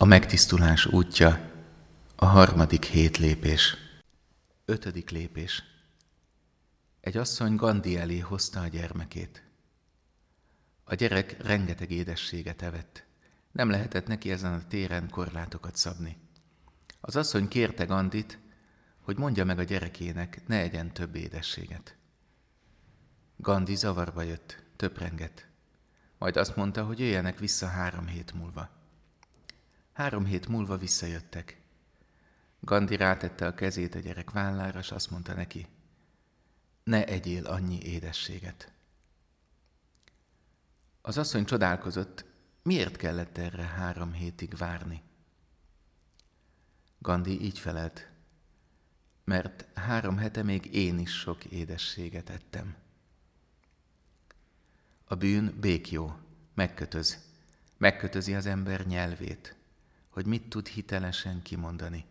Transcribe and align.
A 0.00 0.04
megtisztulás 0.04 0.86
útja, 0.86 1.50
a 2.16 2.24
harmadik 2.24 2.84
hét 2.84 3.16
lépés. 3.16 3.76
Ötödik 4.64 5.10
lépés. 5.10 5.62
Egy 7.00 7.16
asszony 7.16 7.56
Gandhi 7.56 7.96
elé 7.96 8.18
hozta 8.18 8.60
a 8.60 8.66
gyermekét. 8.66 9.44
A 10.84 10.94
gyerek 10.94 11.42
rengeteg 11.42 11.90
édességet 11.90 12.62
evett. 12.62 13.04
Nem 13.52 13.70
lehetett 13.70 14.06
neki 14.06 14.30
ezen 14.30 14.52
a 14.52 14.66
téren 14.68 15.10
korlátokat 15.10 15.76
szabni. 15.76 16.16
Az 17.00 17.16
asszony 17.16 17.48
kérte 17.48 17.84
Gandit, 17.84 18.38
hogy 19.00 19.16
mondja 19.16 19.44
meg 19.44 19.58
a 19.58 19.62
gyerekének, 19.62 20.46
ne 20.46 20.58
egyen 20.58 20.92
több 20.92 21.14
édességet. 21.14 21.96
Gandhi 23.36 23.74
zavarba 23.74 24.22
jött, 24.22 24.62
töprengett. 24.76 25.46
Majd 26.18 26.36
azt 26.36 26.56
mondta, 26.56 26.84
hogy 26.84 26.98
jöjjenek 26.98 27.38
vissza 27.38 27.66
három 27.66 28.06
hét 28.06 28.32
múlva. 28.32 28.76
Három 29.98 30.24
hét 30.24 30.48
múlva 30.48 30.76
visszajöttek. 30.76 31.60
Gandhi 32.60 32.96
rátette 32.96 33.46
a 33.46 33.54
kezét 33.54 33.94
a 33.94 33.98
gyerek 33.98 34.30
vállára, 34.30 34.78
és 34.78 34.90
azt 34.90 35.10
mondta 35.10 35.34
neki, 35.34 35.66
ne 36.84 37.06
egyél 37.06 37.46
annyi 37.46 37.82
édességet. 37.82 38.72
Az 41.02 41.18
asszony 41.18 41.44
csodálkozott, 41.44 42.24
miért 42.62 42.96
kellett 42.96 43.38
erre 43.38 43.62
három 43.62 44.12
hétig 44.12 44.56
várni. 44.56 45.02
Gandhi 46.98 47.40
így 47.40 47.58
felelt, 47.58 48.10
mert 49.24 49.78
három 49.78 50.16
hete 50.16 50.42
még 50.42 50.74
én 50.74 50.98
is 50.98 51.18
sok 51.18 51.44
édességet 51.44 52.30
ettem. 52.30 52.76
A 55.04 55.14
bűn 55.14 55.56
békjó, 55.60 56.18
megkötöz, 56.54 57.18
megkötözi 57.76 58.34
az 58.34 58.46
ember 58.46 58.86
nyelvét, 58.86 59.56
hogy 60.18 60.26
mit 60.26 60.48
tud 60.48 60.66
hitelesen 60.66 61.42
kimondani. 61.42 62.04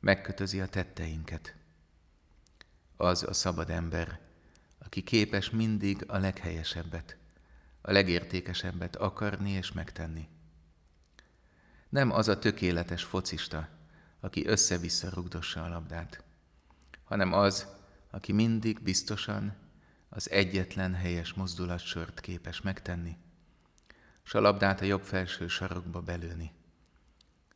Megkötözi 0.00 0.60
a 0.60 0.68
tetteinket. 0.68 1.54
Az 2.96 3.22
a 3.22 3.32
szabad 3.32 3.70
ember, 3.70 4.20
aki 4.78 5.02
képes 5.02 5.50
mindig 5.50 6.04
a 6.06 6.18
leghelyesebbet, 6.18 7.16
a 7.80 7.92
legértékesebbet 7.92 8.96
akarni 8.96 9.50
és 9.50 9.72
megtenni. 9.72 10.28
Nem 11.88 12.10
az 12.10 12.28
a 12.28 12.38
tökéletes 12.38 13.04
focista, 13.04 13.68
aki 14.20 14.46
össze-vissza 14.46 15.10
rugdossa 15.10 15.64
a 15.64 15.68
labdát, 15.68 16.22
hanem 17.04 17.32
az, 17.32 17.66
aki 18.10 18.32
mindig 18.32 18.82
biztosan 18.82 19.56
az 20.08 20.30
egyetlen 20.30 20.94
helyes 20.94 21.32
mozdulatsort 21.32 22.20
képes 22.20 22.60
megtenni, 22.60 23.16
s 24.22 24.34
a 24.34 24.40
labdát 24.40 24.80
a 24.80 24.84
jobb 24.84 25.02
felső 25.02 25.48
sarokba 25.48 26.00
belőni. 26.00 26.58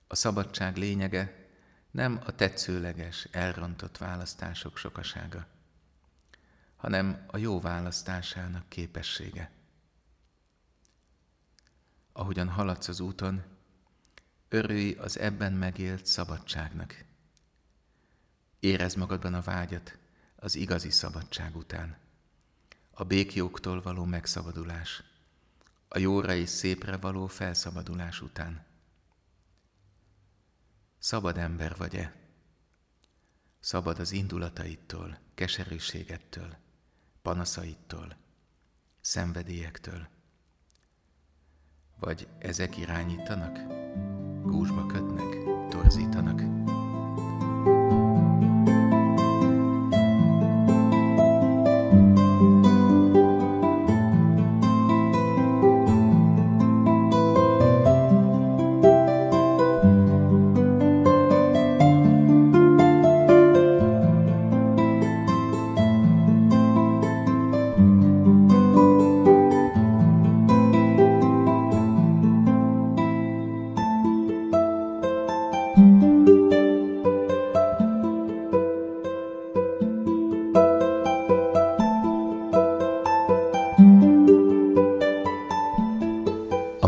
A 0.06 0.14
szabadság 0.14 0.76
lényege 0.76 1.48
nem 1.90 2.20
a 2.24 2.34
tetszőleges, 2.34 3.28
elrontott 3.30 3.98
választások 3.98 4.76
sokasága, 4.76 5.46
hanem 6.76 7.24
a 7.26 7.36
jó 7.36 7.60
választásának 7.60 8.68
képessége. 8.68 9.50
Ahogyan 12.12 12.48
haladsz 12.48 12.88
az 12.88 13.00
úton, 13.00 13.42
örülj 14.48 14.92
az 14.92 15.18
ebben 15.18 15.52
megélt 15.52 16.06
szabadságnak. 16.06 17.04
Érezd 18.60 18.96
magadban 18.96 19.34
a 19.34 19.40
vágyat 19.40 19.98
az 20.36 20.54
igazi 20.54 20.90
szabadság 20.90 21.56
után. 21.56 21.96
A 22.90 23.04
békjóktól 23.04 23.82
való 23.82 24.04
megszabadulás, 24.04 25.02
a 25.88 25.98
jóra 25.98 26.34
és 26.34 26.48
szépre 26.48 26.96
való 26.96 27.26
felszabadulás 27.26 28.20
után. 28.20 28.64
Szabad 31.04 31.38
ember 31.38 31.74
vagy-e? 31.76 32.14
Szabad 33.60 33.98
az 33.98 34.12
indulataitól, 34.12 35.18
keserűségettől, 35.34 36.56
panaszaitól, 37.22 38.16
szenvedélyektől? 39.00 40.08
Vagy 42.00 42.28
ezek 42.38 42.76
irányítanak, 42.76 43.58
gúzsba 44.42 44.86
kötnek, 44.86 45.44
torzítanak? 45.68 46.40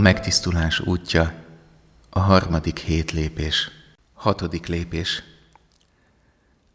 Megtisztulás 0.06 0.80
útja, 0.80 1.44
a 2.10 2.18
harmadik 2.18 2.78
hét 2.78 3.12
lépés. 3.12 3.70
Hatodik 4.14 4.66
lépés. 4.66 5.22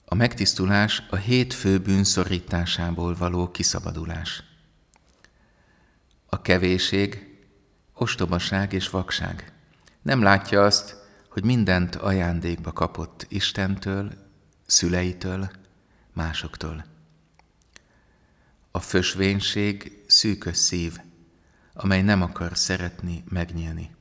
A 0.06 0.16
megtisztulás 0.16 1.03
a 1.09 1.16
hét 1.16 1.53
fő 1.53 1.80
bűn 1.80 2.03
szorításából 2.03 3.16
való 3.16 3.52
kiszabadulás. 3.52 4.44
A 6.30 6.42
kevéség, 6.42 7.38
ostobaság 7.94 8.74
és 8.74 8.90
vakság. 8.90 9.53
Nem 10.02 10.22
látja 10.22 10.63
azt, 10.63 10.96
hogy 11.30 11.44
mindent 11.44 11.96
ajándékba 11.96 12.72
kapott 12.72 13.25
Istentől, 13.30 14.12
szüleitől, 14.66 15.52
másoktól. 16.13 16.86
A 18.72 18.80
fösvénység 18.80 20.03
szűkös 20.08 20.58
szív, 20.58 21.00
amely 21.73 22.01
nem 22.01 22.21
akar 22.21 22.57
szeretni, 22.57 23.23
megnyílni. 23.29 23.95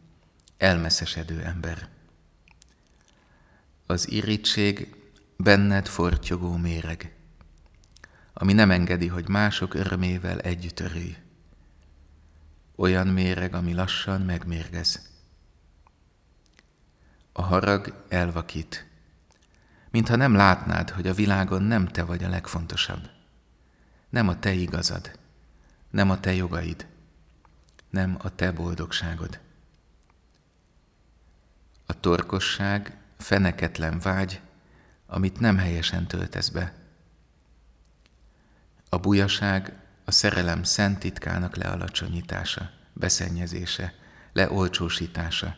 Elmeszesedő 0.56 1.42
ember. 1.42 1.88
Az 3.86 4.10
irítség 4.10 4.96
benned 5.36 5.86
fortyogó 5.86 6.56
méreg, 6.56 7.14
ami 8.32 8.52
nem 8.52 8.70
engedi, 8.70 9.06
hogy 9.06 9.28
mások 9.28 9.74
örömével 9.74 10.40
együtt 10.40 10.80
örülj. 10.80 11.16
Olyan 12.76 13.06
méreg, 13.06 13.54
ami 13.54 13.74
lassan 13.74 14.20
megmérgez. 14.20 15.08
A 17.32 17.42
harag 17.42 18.04
elvakít, 18.08 18.86
mintha 19.90 20.16
nem 20.16 20.34
látnád, 20.34 20.90
hogy 20.90 21.06
a 21.06 21.14
világon 21.14 21.62
nem 21.62 21.86
te 21.86 22.04
vagy 22.04 22.24
a 22.24 22.28
legfontosabb. 22.28 23.10
Nem 24.08 24.28
a 24.28 24.38
te 24.38 24.52
igazad, 24.52 25.18
nem 25.90 26.10
a 26.10 26.20
te 26.20 26.34
jogaid, 26.34 26.86
nem 27.90 28.16
a 28.18 28.34
te 28.34 28.52
boldogságod. 28.52 29.38
A 31.86 32.00
torkosság 32.00 32.96
feneketlen 33.18 33.98
vágy, 33.98 34.40
amit 35.06 35.40
nem 35.40 35.58
helyesen 35.58 36.06
töltesz 36.06 36.48
be. 36.48 36.74
A 38.88 38.98
bujaság 38.98 39.72
a 40.04 40.10
szerelem 40.10 40.62
szent 40.62 40.98
titkának 40.98 41.56
lealacsonyítása, 41.56 42.70
beszennyezése, 42.92 43.94
leolcsósítása. 44.32 45.56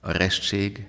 A 0.00 0.10
restség, 0.10 0.86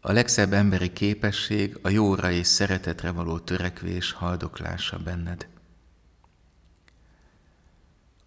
a 0.00 0.12
legszebb 0.12 0.52
emberi 0.52 0.92
képesség 0.92 1.78
a 1.82 1.88
jóra 1.88 2.30
és 2.30 2.46
szeretetre 2.46 3.10
való 3.10 3.38
törekvés 3.38 4.12
haldoklása 4.12 4.98
benned. 4.98 5.46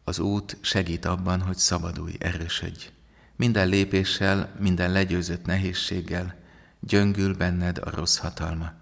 Az 0.08 0.20
út 0.20 0.58
segít 0.62 1.06
abban, 1.06 1.42
hogy 1.42 1.58
szabadulj, 1.58 2.16
erősödj. 2.20 2.90
Minden 3.36 3.68
lépéssel, 3.68 4.56
minden 4.60 4.92
legyőzött 4.92 5.46
nehézséggel 5.46 6.36
gyöngül 6.80 7.36
benned 7.36 7.78
a 7.78 7.90
rossz 7.90 8.18
hatalma. 8.18 8.74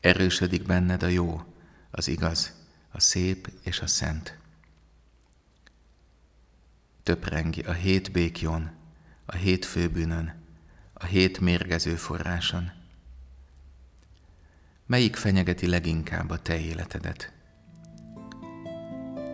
Erősödik 0.00 0.62
benned 0.62 1.02
a 1.02 1.06
jó, 1.06 1.42
az 1.90 2.08
igaz, 2.08 2.52
a 2.90 3.00
szép 3.00 3.50
és 3.62 3.80
a 3.80 3.86
szent. 3.86 4.38
Töprengi 7.02 7.60
a 7.60 7.72
hét 7.72 8.12
békjon, 8.12 8.70
a 9.24 9.34
hét 9.34 9.64
főbűnön, 9.64 10.34
a 10.92 11.04
hét 11.04 11.40
mérgező 11.40 11.94
forráson. 11.94 12.72
Melyik 14.86 15.16
fenyegeti 15.16 15.66
leginkább 15.66 16.30
a 16.30 16.38
te 16.38 16.58
életedet? 16.58 17.32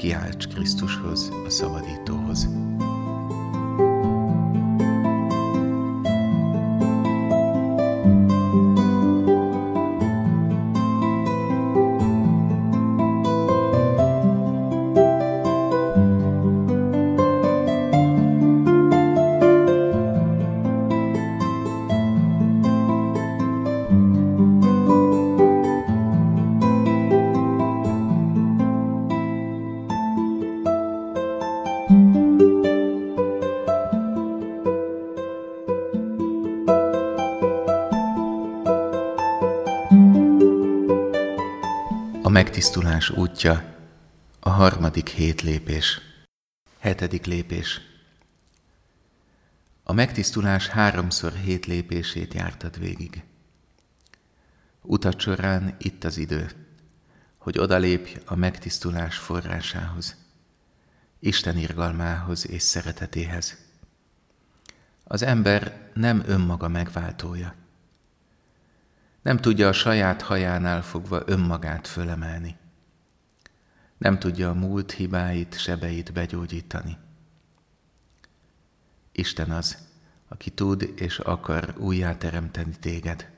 Kiálts 0.04 0.46
Krisztushoz, 0.46 1.32
a 1.46 1.50
szabadítóhoz. 1.50 2.48
Megtisztulás 42.34 43.10
útja, 43.10 43.76
a 44.40 44.50
harmadik 44.50 45.08
hét 45.08 45.42
lépés. 45.42 46.00
Hetedik 46.78 47.26
lépés. 47.26 47.80
A 49.82 49.92
megtisztulás 49.92 50.68
háromszor 50.68 51.32
hét 51.32 51.66
lépését 51.66 52.34
jártad 52.34 52.78
végig. 52.78 53.22
Utat 54.82 55.20
során 55.20 55.74
itt 55.78 56.04
az 56.04 56.16
idő, 56.16 56.50
hogy 57.38 57.58
odalépj 57.58 58.18
a 58.26 58.34
megtisztulás 58.34 59.16
forrásához, 59.16 60.16
Isten 61.18 61.56
irgalmához 61.56 62.48
és 62.50 62.62
szeretetéhez. 62.62 63.56
Az 65.04 65.22
ember 65.22 65.90
nem 65.92 66.22
önmaga 66.26 66.68
megváltója. 66.68 67.54
Nem 69.24 69.36
tudja 69.36 69.68
a 69.68 69.72
saját 69.72 70.22
hajánál 70.22 70.82
fogva 70.82 71.22
önmagát 71.26 71.86
fölemelni. 71.86 72.56
Nem 73.98 74.18
tudja 74.18 74.50
a 74.50 74.54
múlt 74.54 74.92
hibáit, 74.92 75.58
sebeit 75.58 76.12
begyógyítani. 76.12 76.96
Isten 79.12 79.50
az, 79.50 79.78
aki 80.28 80.50
tud 80.50 80.92
és 80.96 81.18
akar 81.18 81.74
újjáteremteni 81.78 82.76
téged. 82.80 83.30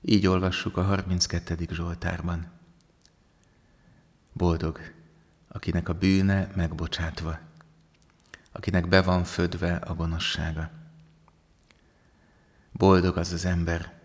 Így 0.00 0.26
olvassuk 0.26 0.76
a 0.76 0.82
32. 0.82 1.56
Zsoltárban. 1.70 2.50
Boldog, 4.32 4.80
akinek 5.48 5.88
a 5.88 5.94
bűne 5.94 6.50
megbocsátva, 6.56 7.38
akinek 8.52 8.88
be 8.88 9.02
van 9.02 9.24
födve 9.24 9.74
a 9.74 9.94
gonoszsága. 9.94 10.70
Boldog 12.72 13.16
az 13.16 13.32
az 13.32 13.44
ember, 13.44 14.02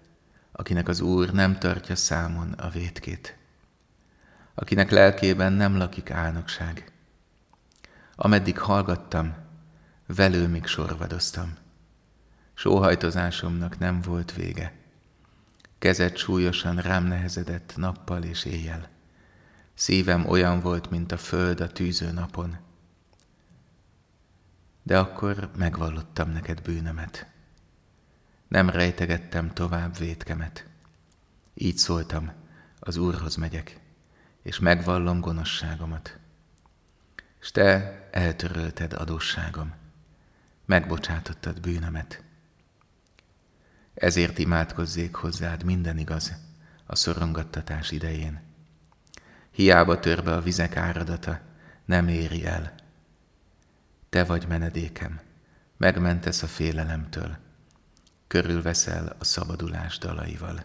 akinek 0.60 0.88
az 0.88 1.02
Úr 1.02 1.32
nem 1.32 1.60
tartja 1.60 1.96
számon 1.96 2.52
a 2.52 2.70
vétkét, 2.70 3.38
akinek 4.54 4.90
lelkében 4.92 5.54
nem 5.54 5.78
lakik 5.78 6.12
álnokság. 6.12 6.92
Ameddig 8.16 8.60
hallgattam, 8.60 9.36
velőmig 10.06 10.66
sorvadoztam. 10.66 11.58
Sóhajtozásomnak 12.54 13.78
nem 13.78 14.02
volt 14.02 14.34
vége. 14.34 14.74
Kezed 15.78 16.18
súlyosan 16.18 16.76
rám 16.76 17.04
nehezedett 17.04 17.74
nappal 17.76 18.24
és 18.24 18.46
éjjel. 18.46 18.90
Szívem 19.74 20.26
olyan 20.26 20.60
volt, 20.60 20.90
mint 20.90 21.12
a 21.12 21.18
föld 21.18 21.60
a 21.60 21.68
tűző 21.68 22.12
napon. 22.12 22.58
De 24.84 25.00
akkor 25.00 25.50
megvallottam 25.58 26.30
neked 26.30 26.62
bűnömet. 26.62 27.28
Nem 28.50 28.70
rejtegettem 28.70 29.54
tovább 29.54 29.98
vétkemet. 29.98 30.66
Így 31.54 31.78
szóltam, 31.78 32.32
az 32.80 32.98
Úrhoz 32.98 33.36
megyek, 33.36 33.80
és 34.42 34.60
megvallom 34.60 35.20
gonoszságomat. 35.20 36.18
S 37.40 37.52
te 37.52 38.00
eltörölted 38.12 38.94
adósságom, 38.94 39.74
megbocsátottad 40.66 41.60
bűnömet. 41.60 42.24
Ezért 43.94 44.38
imádkozzék 44.38 45.16
hozzád 45.16 45.64
minden 45.64 45.98
igaz 45.98 46.34
a 46.86 46.96
szorongattatás 46.96 47.92
idején. 47.92 48.42
Hiába 49.52 50.00
törbe 50.00 50.34
a 50.34 50.42
vizek 50.42 50.76
áradata, 50.76 51.40
nem 51.86 52.08
éri 52.08 52.46
el. 52.46 52.76
Te 54.10 54.24
vagy 54.24 54.48
menedékem, 54.48 55.20
megmentesz 55.78 56.44
a 56.44 56.48
félelemtől, 56.48 57.38
körülveszel 58.30 59.16
a 59.20 59.24
szabadulás 59.24 59.98
dalaival. 59.98 60.64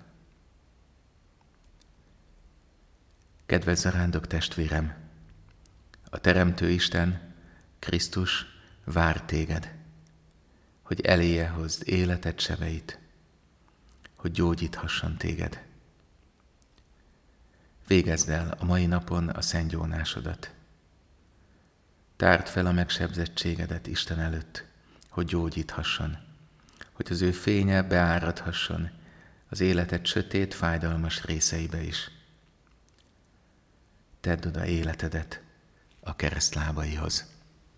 Kedves 3.47 3.79
zarándok 3.79 4.27
testvérem, 4.27 4.95
a 6.11 6.19
Teremtő 6.19 6.71
Isten, 6.71 7.35
Krisztus 7.79 8.47
vár 8.85 9.23
téged, 9.23 9.75
hogy 10.83 11.01
eléje 11.01 11.49
hozd 11.49 11.89
életed 11.89 12.41
sebeit, 12.41 12.99
hogy 14.17 14.31
gyógyíthasson 14.31 15.17
téged. 15.17 15.63
Végezd 17.87 18.29
el 18.29 18.57
a 18.59 18.65
mai 18.65 18.87
napon 18.87 19.29
a 19.29 19.41
szentgyónásodat. 19.41 20.55
Tárd 22.17 22.47
fel 22.47 22.67
a 22.67 22.73
megsebzettségedet 22.73 23.87
Isten 23.87 24.21
előtt, 24.21 24.65
hogy 25.09 25.27
gyógyíthasson, 25.27 26.24
hogy 26.95 27.07
az 27.11 27.23
ő 27.23 27.31
fénye 27.33 27.83
beáradhasson 27.83 28.91
az 29.49 29.61
életed 29.61 30.07
sötét, 30.07 30.55
fájdalmas 30.55 31.25
részeibe 31.25 31.83
is. 31.83 32.11
Tedd 34.21 34.47
oda 34.47 34.67
életedet 34.67 35.43
a 36.01 36.17
kereszt 36.17 36.55
lábaihoz. 36.55 37.34